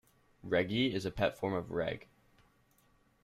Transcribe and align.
"Reggie" 0.41 0.95
is 0.95 1.05
a 1.05 1.11
pet 1.11 1.37
form 1.37 1.53
of 1.53 1.69
"Reg". 1.69 2.07